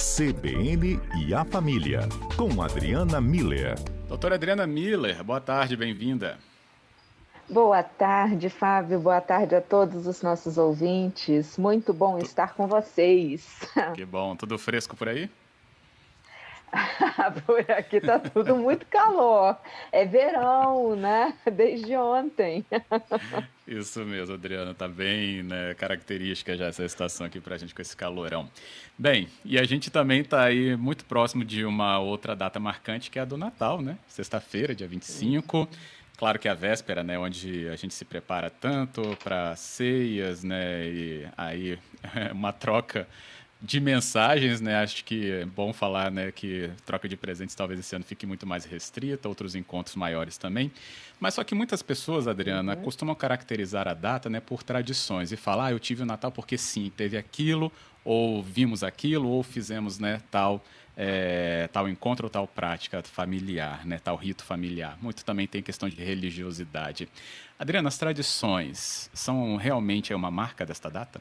[0.00, 3.74] CBN e a Família, com Adriana Miller.
[4.08, 6.38] Doutora Adriana Miller, boa tarde, bem-vinda.
[7.46, 8.98] Boa tarde, Fábio.
[8.98, 11.58] Boa tarde a todos os nossos ouvintes.
[11.58, 13.60] Muito bom estar com vocês.
[13.94, 14.34] Que bom.
[14.34, 15.28] Tudo fresco por aí?
[17.46, 19.56] Por aqui tá tudo muito calor.
[19.92, 21.34] É verão, né?
[21.52, 22.64] Desde ontem.
[23.66, 24.74] Isso mesmo, Adriana.
[24.74, 28.48] Tá bem né, característica já essa estação aqui pra gente com esse calorão.
[28.98, 33.18] Bem, e a gente também tá aí muito próximo de uma outra data marcante que
[33.18, 33.98] é a do Natal, né?
[34.08, 35.68] Sexta-feira, dia 25.
[36.20, 40.86] Claro que é a véspera, né, onde a gente se prepara tanto para ceias, né,
[40.86, 41.78] e aí
[42.32, 43.08] uma troca
[43.62, 44.76] de mensagens, né?
[44.76, 48.46] Acho que é bom falar, né, que troca de presentes talvez esse ano fique muito
[48.46, 50.72] mais restrita, outros encontros maiores também.
[51.18, 52.82] Mas só que muitas pessoas, Adriana, uhum.
[52.82, 56.56] costumam caracterizar a data, né, por tradições e falar, ah, eu tive o Natal porque
[56.56, 57.70] sim, teve aquilo,
[58.02, 60.64] ou vimos aquilo, ou fizemos, né, tal
[60.96, 64.98] é, tal encontro ou tal prática familiar, né, tal rito familiar.
[65.00, 67.08] Muito também tem questão de religiosidade.
[67.58, 71.20] Adriana, as tradições são realmente uma marca desta data?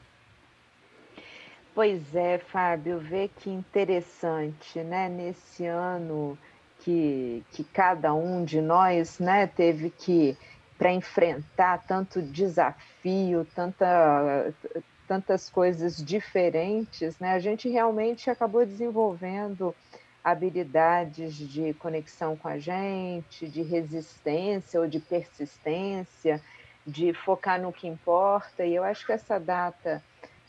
[1.74, 5.08] Pois é, Fábio, vê que interessante, né?
[5.08, 6.38] Nesse ano
[6.80, 10.38] que, que cada um de nós né, teve que,
[10.78, 14.54] para enfrentar tanto desafio, tanta,
[15.08, 17.34] tantas coisas diferentes, né?
[17.34, 19.76] A gente realmente acabou desenvolvendo
[20.24, 26.42] habilidades de conexão com a gente, de resistência ou de persistência,
[26.86, 28.66] de focar no que importa.
[28.66, 30.04] E eu acho que essa data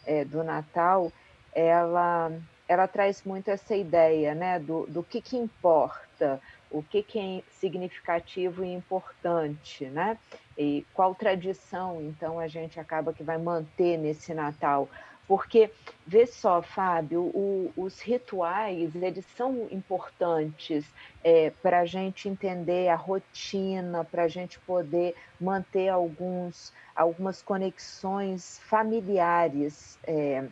[0.06, 1.12] é, do Natal
[1.52, 2.32] ela,
[2.68, 7.42] ela traz muito essa ideia né, do, do que, que importa, o que, que é
[7.58, 10.16] significativo e importante, né?
[10.56, 14.88] E qual tradição, então, a gente acaba que vai manter nesse Natal.
[15.30, 15.70] Porque,
[16.04, 20.92] vê só, Fábio, o, os rituais, eles são importantes
[21.22, 28.58] é, para a gente entender a rotina, para a gente poder manter alguns, algumas conexões
[28.64, 30.00] familiares.
[30.02, 30.48] É,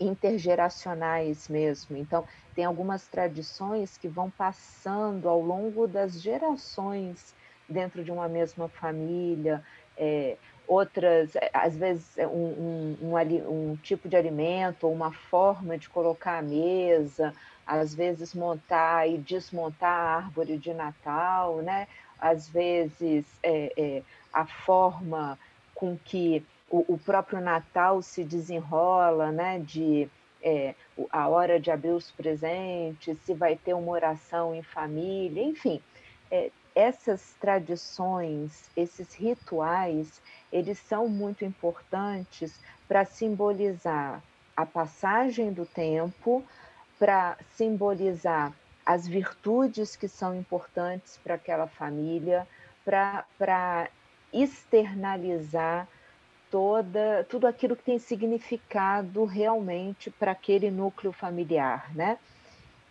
[0.00, 1.96] intergeracionais mesmo.
[1.96, 7.36] Então, tem algumas tradições que vão passando ao longo das gerações
[7.68, 9.62] dentro de uma mesma família,
[9.96, 10.36] é,
[10.72, 15.88] outras, é, às vezes, é um, um, um, um, tipo de alimento uma forma de
[15.88, 17.34] colocar a mesa,
[17.66, 21.86] às vezes montar e desmontar a árvore de Natal, né?
[22.22, 24.02] às vezes é, é,
[24.32, 25.36] a forma
[25.74, 29.58] com que o, o próprio Natal se desenrola, né?
[29.58, 30.08] De
[30.40, 30.76] é,
[31.10, 35.80] a hora de abrir os presentes, se vai ter uma oração em família, enfim,
[36.30, 40.20] é, essas tradições, esses rituais,
[40.52, 44.22] eles são muito importantes para simbolizar
[44.56, 46.44] a passagem do tempo,
[46.98, 48.52] para simbolizar
[48.84, 52.46] as virtudes que são importantes para aquela família,
[52.84, 53.88] para
[54.32, 55.88] externalizar
[56.50, 62.18] toda, tudo aquilo que tem significado realmente para aquele núcleo familiar, né?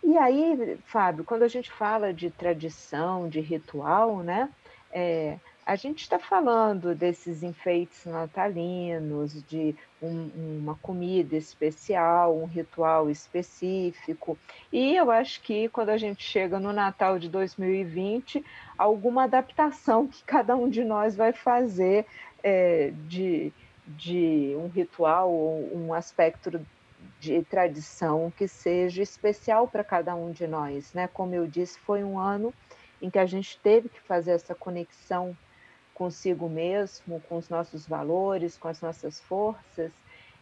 [0.02, 4.48] E aí, Fábio, quando a gente fala de tradição, de ritual, né?
[4.90, 5.38] É,
[5.72, 10.28] a gente está falando desses enfeites natalinos, de um,
[10.60, 14.36] uma comida especial, um ritual específico.
[14.70, 18.44] E eu acho que quando a gente chega no Natal de 2020,
[18.76, 22.04] alguma adaptação que cada um de nós vai fazer
[22.44, 23.50] é, de,
[23.86, 26.60] de um ritual ou um aspecto
[27.18, 31.08] de tradição que seja especial para cada um de nós, né?
[31.08, 32.52] Como eu disse, foi um ano
[33.00, 35.34] em que a gente teve que fazer essa conexão
[36.02, 39.92] consigo mesmo, com os nossos valores, com as nossas forças.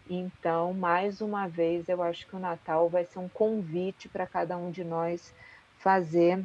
[0.08, 4.56] Então, mais uma vez, eu acho que o Natal vai ser um convite para cada
[4.56, 5.34] um de nós
[5.78, 6.42] fazer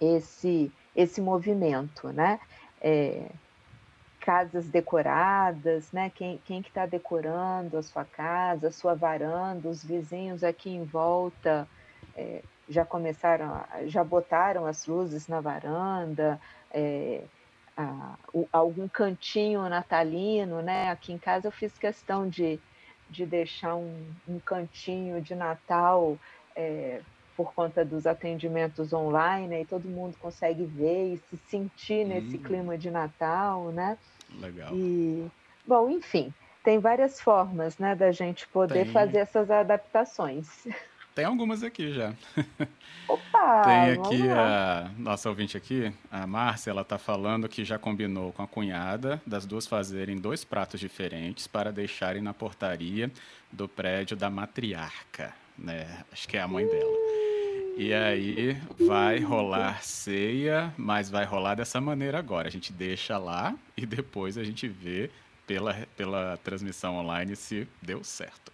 [0.00, 2.40] esse esse movimento, né?
[2.80, 3.26] É,
[4.20, 6.10] casas decoradas, né?
[6.14, 10.82] Quem, quem que está decorando a sua casa, a sua varanda, os vizinhos aqui em
[10.84, 11.68] volta
[12.16, 16.40] é, já começaram, já botaram as luzes na varanda,
[16.72, 17.22] é,
[17.80, 20.90] a, o, algum cantinho natalino, né?
[20.90, 22.58] Aqui em casa eu fiz questão de,
[23.08, 26.18] de deixar um, um cantinho de Natal
[26.54, 27.00] é,
[27.36, 32.36] por conta dos atendimentos online, né, e todo mundo consegue ver e se sentir nesse
[32.36, 32.42] hum.
[32.42, 33.96] clima de Natal, né?
[34.38, 34.74] Legal.
[34.74, 35.26] E,
[35.66, 38.92] bom, enfim, tem várias formas, né, da gente poder tem...
[38.92, 40.66] fazer essas adaptações.
[41.20, 42.14] Tem algumas aqui já.
[43.08, 43.62] Opa!
[43.64, 48.42] Tem aqui a nossa ouvinte aqui, a Márcia, ela está falando que já combinou com
[48.42, 53.10] a cunhada das duas fazerem dois pratos diferentes para deixarem na portaria
[53.52, 56.04] do prédio da matriarca né?
[56.10, 56.96] Acho que é a mãe dela.
[57.76, 62.48] E aí vai rolar ceia, mas vai rolar dessa maneira agora.
[62.48, 65.10] A gente deixa lá e depois a gente vê
[65.46, 68.52] pela, pela transmissão online se deu certo.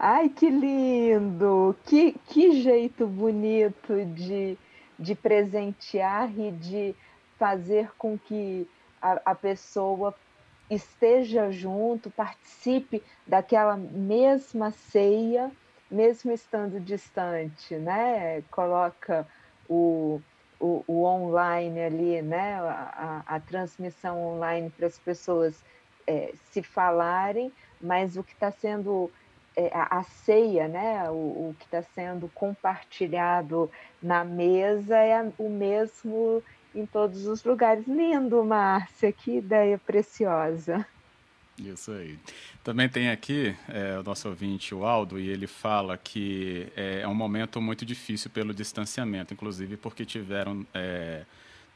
[0.00, 1.74] Ai, que lindo!
[1.84, 4.56] Que, que jeito bonito de,
[4.96, 6.94] de presentear e de
[7.36, 8.68] fazer com que
[9.02, 10.14] a, a pessoa
[10.70, 15.50] esteja junto, participe daquela mesma ceia,
[15.90, 18.42] mesmo estando distante, né?
[18.52, 19.26] Coloca
[19.68, 20.20] o,
[20.60, 22.54] o, o online ali, né?
[22.60, 25.60] A, a, a transmissão online para as pessoas
[26.06, 29.10] é, se falarem, mas o que está sendo
[29.72, 31.10] a, a, ceia, né?
[31.10, 33.70] O, o que está sendo compartilhado
[34.02, 36.42] na mesa é o mesmo
[36.74, 37.86] em todos os lugares.
[37.86, 40.86] Lindo, Márcia, que ideia preciosa.
[41.58, 42.18] Isso aí.
[42.62, 47.08] Também tem aqui é, o nosso ouvinte, o Aldo, e ele fala que é, é
[47.08, 50.66] um momento muito difícil pelo distanciamento, inclusive porque tiveram.
[50.72, 51.24] É,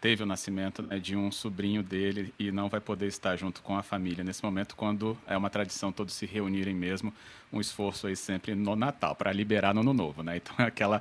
[0.02, 3.76] teve o nascimento né, de um sobrinho dele e não vai poder estar junto com
[3.78, 7.14] a família nesse momento, quando é uma tradição todos se reunirem mesmo,
[7.52, 10.38] um esforço aí sempre no Natal, para liberar no Ano Novo, né?
[10.38, 11.00] Então é aquela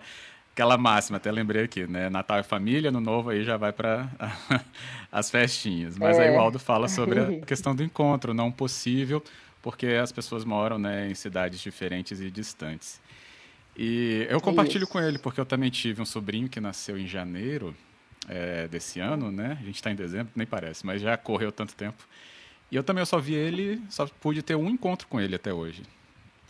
[0.54, 2.10] aquela máxima, até lembrei aqui, né?
[2.12, 4.08] Natal é família, no novo aí já vai para
[5.12, 5.98] as festinhas.
[5.98, 6.28] Mas é.
[6.28, 9.24] aí o Aldo fala sobre a questão do encontro, não possível,
[9.64, 13.02] porque as pessoas moram né, em cidades diferentes e distantes.
[13.76, 14.92] E eu compartilho Isso.
[14.92, 17.74] com ele, porque eu também tive um sobrinho que nasceu em janeiro
[18.28, 19.58] é, desse ano, né?
[19.60, 22.04] A gente está em dezembro, nem parece, mas já correu tanto tempo.
[22.72, 25.84] E eu também só vi ele, só pude ter um encontro com ele até hoje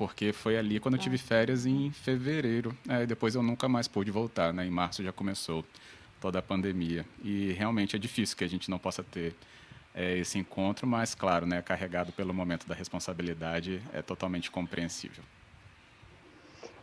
[0.02, 1.20] porque foi ali quando eu tive ah.
[1.20, 2.76] férias em fevereiro.
[2.90, 4.66] É, depois eu nunca mais pude voltar, né?
[4.66, 5.64] Em março já começou
[6.20, 7.06] toda a pandemia.
[7.24, 9.36] E realmente é difícil que a gente não possa ter
[9.94, 15.24] é, esse encontro, mas, claro, né, carregado pelo momento da responsabilidade, é totalmente compreensível.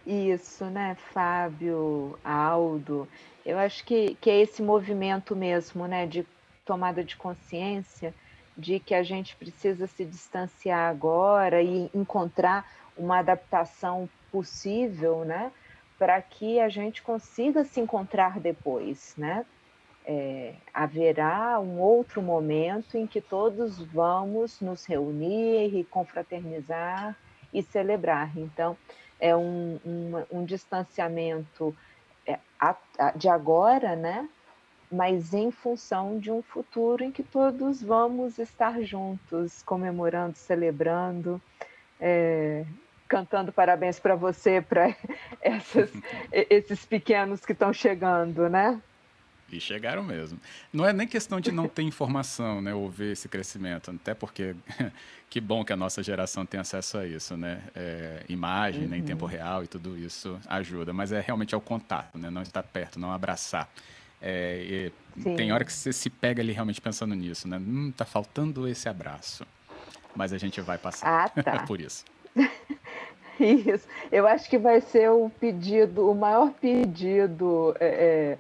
[0.07, 3.09] Isso, né, Fábio, Aldo?
[3.49, 6.23] Eu acho que, que é esse movimento mesmo, né, de
[6.67, 8.13] tomada de consciência
[8.55, 15.51] de que a gente precisa se distanciar agora e encontrar uma adaptação possível, né,
[15.99, 19.47] para que a gente consiga se encontrar depois, né?
[20.05, 27.17] É, haverá um outro momento em que todos vamos nos reunir e confraternizar
[27.53, 28.31] e celebrar.
[28.37, 28.77] Então,
[29.19, 31.75] é um, um, um distanciamento
[33.17, 34.29] de agora, né?
[34.91, 41.41] Mas em função de um futuro em que todos vamos estar juntos, comemorando, celebrando.
[42.01, 42.65] É,
[43.09, 44.95] cantando parabéns para você, para
[46.33, 48.81] esses pequenos que estão chegando, né?
[49.51, 50.39] E chegaram mesmo.
[50.73, 54.55] Não é nem questão de não ter informação, né, ou ver esse crescimento, até porque
[55.31, 57.63] que bom que a nossa geração tem acesso a isso, né?
[57.75, 58.89] É, imagem uhum.
[58.89, 59.31] né, em tempo uhum.
[59.31, 62.29] real e tudo isso ajuda, mas é realmente ao contato, né?
[62.29, 63.71] Não estar perto, não abraçar.
[64.21, 64.91] É,
[65.37, 67.57] tem hora que você se pega ali realmente pensando nisso, né?
[67.57, 69.47] Hum, tá faltando esse abraço.
[70.15, 71.65] Mas a gente vai passar ah, tá.
[71.65, 72.05] por isso.
[73.41, 73.87] Isso.
[74.11, 78.39] Eu acho que vai ser o pedido, o maior pedido é, é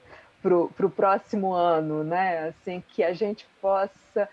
[0.74, 2.48] para o próximo ano, né?
[2.48, 4.28] Assim, que a gente possa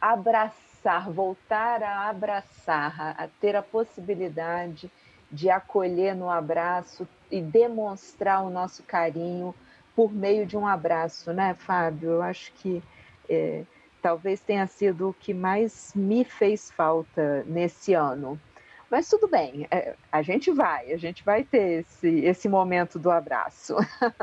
[0.00, 4.90] abraçar, voltar a abraçar, a, a ter a possibilidade
[5.30, 9.54] de acolher no abraço e demonstrar o nosso carinho
[9.94, 12.10] por meio de um abraço, né, Fábio?
[12.10, 12.82] Eu acho que
[13.28, 13.64] é,
[14.02, 18.38] talvez tenha sido o que mais me fez falta nesse ano.
[18.92, 23.10] Mas tudo bem, é, a gente vai, a gente vai ter esse, esse momento do
[23.10, 23.74] abraço.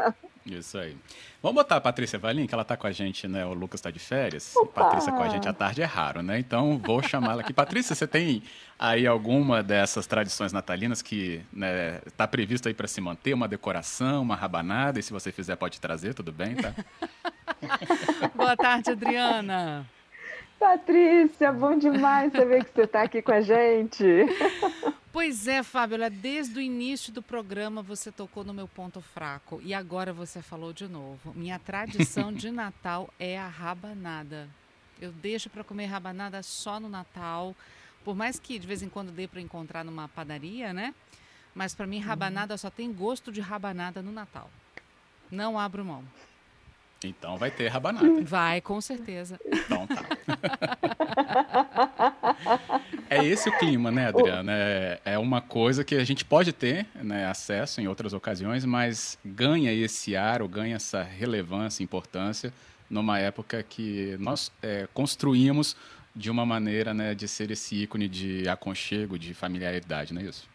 [0.45, 0.95] Isso aí.
[1.41, 3.43] Vamos botar a Patrícia Valim, que ela está com a gente, né?
[3.47, 4.55] O Lucas está de férias.
[4.55, 4.83] Opa!
[4.83, 6.38] Patrícia com a gente à tarde é raro, né?
[6.38, 7.51] Então vou chamá-la aqui.
[7.51, 8.43] Patrícia, você tem
[8.77, 13.33] aí alguma dessas tradições natalinas que está né, tá previsto aí para se manter?
[13.33, 14.99] Uma decoração, uma rabanada?
[14.99, 16.75] E se você fizer, pode trazer, tudo bem, tá?
[18.38, 19.83] Boa tarde, Adriana.
[20.59, 24.03] Patrícia, bom demais saber que você está aqui com a gente.
[25.11, 29.73] Pois é, Fábio, desde o início do programa você tocou no meu ponto fraco e
[29.73, 31.33] agora você falou de novo.
[31.33, 34.49] Minha tradição de Natal é a rabanada.
[35.01, 37.55] Eu deixo para comer rabanada só no Natal,
[38.03, 40.93] por mais que de vez em quando dê para encontrar numa padaria, né?
[41.55, 44.49] Mas para mim rabanada só tem gosto de rabanada no Natal.
[45.31, 46.03] Não abro mão.
[47.03, 48.21] Então vai ter rabanada.
[48.23, 49.39] Vai, com certeza.
[49.45, 50.03] Então tá.
[53.09, 54.51] é esse o clima, né, Adriana?
[54.53, 59.17] É, é uma coisa que a gente pode ter né, acesso em outras ocasiões, mas
[59.23, 62.53] ganha esse ar ou ganha essa relevância, importância
[62.89, 65.77] numa época que nós é, construímos
[66.15, 70.49] de uma maneira né, de ser esse ícone de aconchego, de familiaridade, não é isso?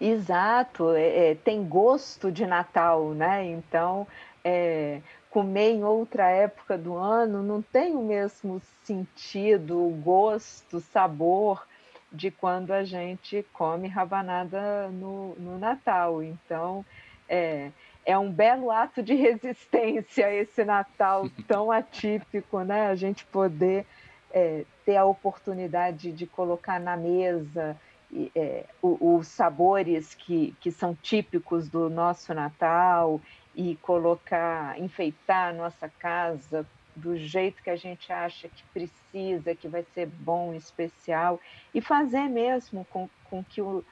[0.00, 3.46] Exato, é, é, tem gosto de Natal, né?
[3.46, 4.06] Então,
[4.44, 5.00] é,
[5.32, 11.66] comer em outra época do ano não tem o mesmo sentido, gosto, sabor
[12.12, 16.22] de quando a gente come rabanada no, no Natal.
[16.22, 16.84] Então,
[17.26, 17.70] é,
[18.04, 22.88] é um belo ato de resistência esse Natal tão atípico, né?
[22.88, 23.86] A gente poder
[24.30, 27.74] é, ter a oportunidade de colocar na mesa
[28.36, 33.18] é, os sabores que, que são típicos do nosso Natal
[33.54, 39.68] e colocar, enfeitar a nossa casa do jeito que a gente acha que precisa, que
[39.68, 41.40] vai ser bom, especial,
[41.74, 43.84] e fazer mesmo com, com que o,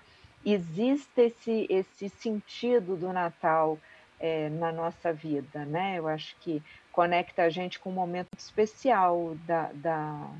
[0.45, 3.79] exista esse, esse sentido do Natal
[4.19, 5.99] é, na nossa vida, né?
[5.99, 6.63] Eu acho que
[6.93, 10.31] conecta a gente com um momento especial da, da,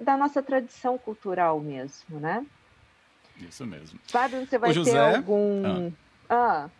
[0.00, 2.44] da nossa tradição cultural mesmo, né?
[3.36, 4.00] Isso mesmo.
[4.08, 4.92] Fábio, você vai José...
[4.92, 5.92] ter algum.
[6.28, 6.64] Ah.
[6.64, 6.70] ah.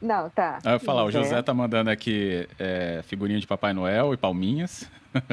[0.00, 0.58] Não, tá.
[0.64, 4.88] Eu falar, o José tá mandando aqui é, figurinha de Papai Noel e palminhas.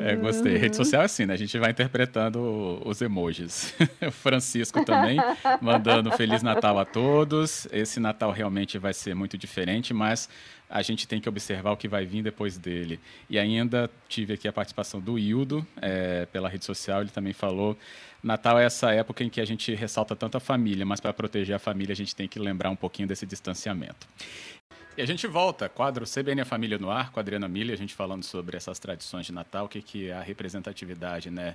[0.00, 0.54] é, gostei.
[0.54, 0.60] Uhum.
[0.60, 1.34] Rede social é assim, né?
[1.34, 3.74] A gente vai interpretando os emojis.
[4.06, 5.18] o Francisco também
[5.60, 7.66] mandando Feliz Natal a todos.
[7.72, 10.28] Esse Natal realmente vai ser muito diferente, mas
[10.68, 13.00] a gente tem que observar o que vai vir depois dele.
[13.28, 17.76] E ainda tive aqui a participação do Hildo é, pela rede social, ele também falou.
[18.22, 21.54] Natal é essa época em que a gente ressalta tanto a família, mas para proteger
[21.54, 24.06] a família a gente tem que lembrar um pouquinho desse distanciamento.
[24.98, 27.76] E a gente volta, quadro CBN a Família no Ar, com a Adriana Milha, a
[27.76, 31.54] gente falando sobre essas tradições de Natal, o que, que é a representatividade, né?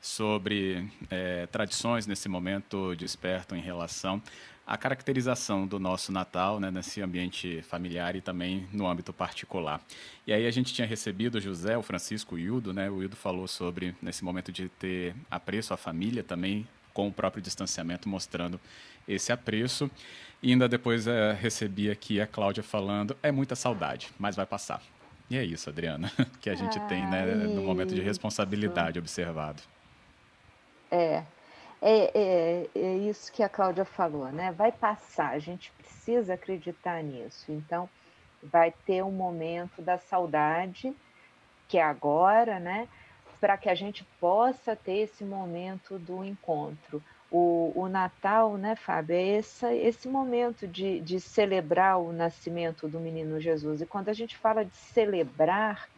[0.00, 4.22] Sobre é, tradições nesse momento despertam em relação
[4.64, 9.80] a caracterização do nosso Natal, né, nesse ambiente familiar e também no âmbito particular.
[10.24, 12.88] E aí a gente tinha recebido o José, o Francisco, o Hildo, né?
[12.88, 17.42] O Hildo falou sobre nesse momento de ter apreço à família também, com o próprio
[17.42, 18.60] distanciamento mostrando
[19.06, 19.90] esse apreço.
[20.42, 24.82] E ainda depois é, recebi aqui a Cláudia falando, é muita saudade, mas vai passar.
[25.30, 29.62] E é isso, Adriana, que a gente tem, né, no momento de responsabilidade observado.
[30.90, 31.24] É,
[31.80, 34.52] é, é, é isso que a Cláudia falou, né?
[34.52, 37.50] Vai passar, a gente precisa acreditar nisso.
[37.50, 37.88] Então,
[38.42, 40.94] vai ter um momento da saudade,
[41.68, 42.88] que é agora, né?
[43.40, 47.02] Para que a gente possa ter esse momento do encontro.
[47.36, 53.00] O, o Natal, né, Fábio, é essa, esse momento de, de celebrar o nascimento do
[53.00, 53.80] menino Jesus.
[53.80, 55.88] E quando a gente fala de celebrar,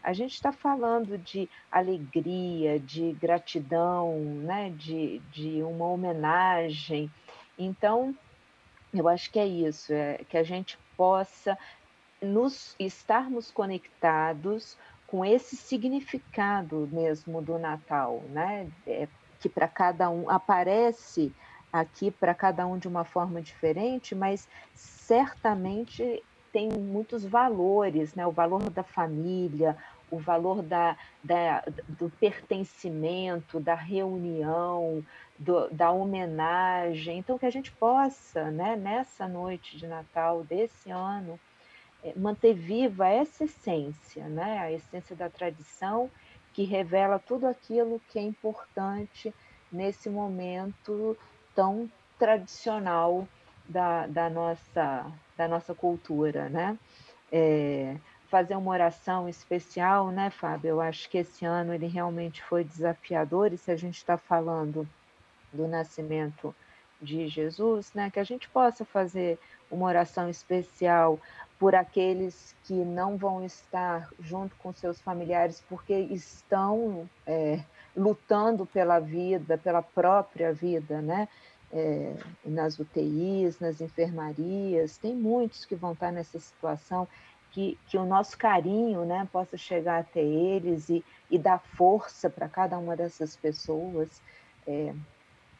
[0.00, 4.70] a gente está falando de alegria, de gratidão, né?
[4.76, 7.10] de, de uma homenagem.
[7.58, 8.14] Então,
[8.94, 11.58] eu acho que é isso, é que a gente possa
[12.22, 14.78] nos estarmos conectados
[15.08, 18.68] com esse significado mesmo do Natal, né?
[18.86, 19.08] É,
[19.40, 21.32] que para cada um aparece
[21.72, 28.26] aqui para cada um de uma forma diferente, mas certamente tem muitos valores, né?
[28.26, 29.76] O valor da família,
[30.10, 35.04] o valor da, da, do pertencimento, da reunião,
[35.38, 37.18] do, da homenagem.
[37.18, 41.38] Então, que a gente possa, né, nessa noite de Natal desse ano,
[42.02, 46.10] é, manter viva essa essência, né, a essência da tradição,
[46.56, 49.32] que revela tudo aquilo que é importante
[49.70, 51.14] nesse momento
[51.54, 51.86] tão
[52.18, 53.28] tradicional
[53.68, 55.04] da, da, nossa,
[55.36, 56.78] da nossa cultura, né?
[57.30, 57.98] É,
[58.30, 60.70] fazer uma oração especial, né, Fábio?
[60.70, 64.88] Eu acho que esse ano ele realmente foi desafiador, e se a gente está falando
[65.52, 66.54] do nascimento
[67.02, 69.38] de Jesus, né, que a gente possa fazer
[69.70, 71.20] uma oração especial
[71.58, 77.60] por aqueles que não vão estar junto com seus familiares porque estão é,
[77.96, 81.28] lutando pela vida, pela própria vida, né?
[81.72, 87.08] É, nas UTIs, nas enfermarias, tem muitos que vão estar nessa situação
[87.56, 92.48] que, que o nosso carinho né, possa chegar até eles e, e dar força para
[92.48, 94.22] cada uma dessas pessoas,
[94.66, 94.94] é,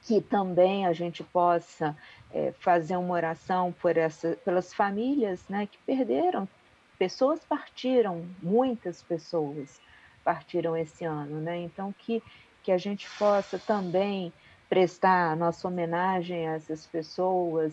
[0.07, 1.97] que também a gente possa
[2.33, 6.49] é, fazer uma oração por essa, pelas famílias né, que perderam,
[6.97, 9.81] pessoas partiram, muitas pessoas
[10.25, 11.59] partiram esse ano, né?
[11.59, 12.23] Então que,
[12.63, 14.33] que a gente possa também
[14.69, 17.73] prestar nossa homenagem a essas pessoas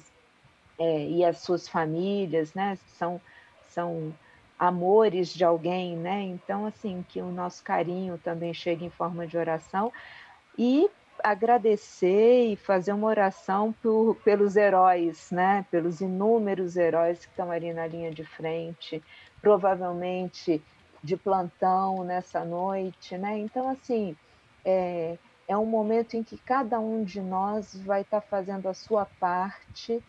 [0.79, 2.77] é, e às suas famílias, né?
[2.97, 3.21] São
[3.69, 4.13] são
[4.57, 6.21] amores de alguém, né?
[6.21, 9.91] Então, assim, que o nosso carinho também chegue em forma de oração
[10.57, 10.89] e
[11.23, 15.65] agradecer e fazer uma oração por, pelos heróis, né?
[15.71, 19.01] Pelos inúmeros heróis que estão ali na linha de frente,
[19.41, 20.61] provavelmente
[21.01, 23.39] de plantão nessa noite, né?
[23.39, 24.15] Então, assim,
[24.65, 28.73] é, é um momento em que cada um de nós vai estar tá fazendo a
[28.73, 30.03] sua parte,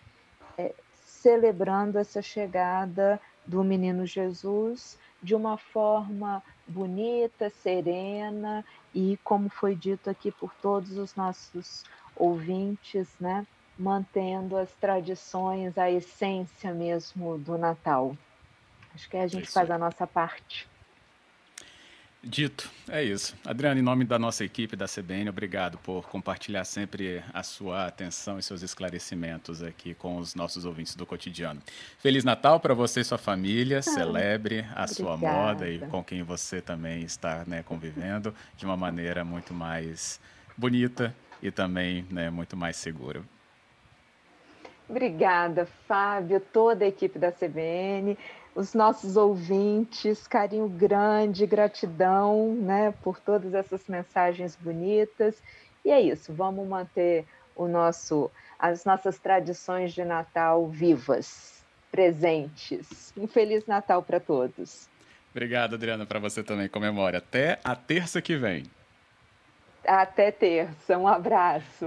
[0.58, 9.74] é, celebrando essa chegada do menino Jesus de uma forma bonita, serena e, como foi
[9.74, 11.84] dito aqui por todos os nossos
[12.16, 13.46] ouvintes, né,
[13.78, 18.16] mantendo as tradições, a essência mesmo do Natal.
[18.94, 19.52] Acho que a gente Isso.
[19.52, 20.68] faz a nossa parte.
[22.26, 23.36] Dito, é isso.
[23.44, 28.38] Adriano, em nome da nossa equipe da CBN, obrigado por compartilhar sempre a sua atenção
[28.38, 31.60] e seus esclarecimentos aqui com os nossos ouvintes do cotidiano.
[31.98, 34.94] Feliz Natal para você e sua família, ah, celebre a obrigada.
[34.94, 40.18] sua moda e com quem você também está né, convivendo de uma maneira muito mais
[40.56, 43.22] bonita e também né, muito mais segura.
[44.88, 48.16] Obrigada, Fábio, toda a equipe da CBN
[48.54, 55.42] os nossos ouvintes, carinho grande, gratidão, né, por todas essas mensagens bonitas.
[55.84, 63.12] E é isso, vamos manter o nosso, as nossas tradições de Natal vivas, presentes.
[63.16, 64.88] Um feliz Natal para todos.
[65.30, 66.68] Obrigado, Adriana, para você também.
[66.68, 68.64] Comemore até a terça que vem.
[69.84, 70.96] Até terça.
[70.96, 71.86] Um abraço.